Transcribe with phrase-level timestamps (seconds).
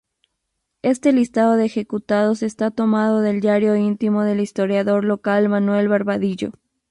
[0.81, 6.53] Este listado de ejecutados está tomado del diario íntimo del historiador local Manuel Barbadillo.